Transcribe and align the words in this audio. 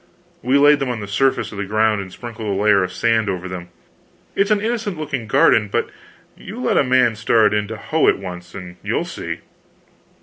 We 0.41 0.57
laid 0.57 0.79
them 0.79 0.89
on 0.89 0.99
the 0.99 1.07
surface 1.07 1.51
of 1.51 1.59
the 1.59 1.63
ground, 1.65 2.01
and 2.01 2.11
sprinkled 2.11 2.47
a 2.49 2.59
layer 2.59 2.81
of 2.83 2.91
sand 2.91 3.29
over 3.29 3.47
them. 3.47 3.69
It's 4.35 4.49
an 4.49 4.59
innocent 4.59 4.97
looking 4.97 5.27
garden, 5.27 5.67
but 5.71 5.91
you 6.35 6.59
let 6.59 6.75
a 6.79 6.83
man 6.83 7.15
start 7.15 7.53
in 7.53 7.67
to 7.67 7.77
hoe 7.77 8.07
it 8.07 8.17
once, 8.17 8.55
and 8.55 8.77
you'll 8.81 9.05
see." 9.05 9.41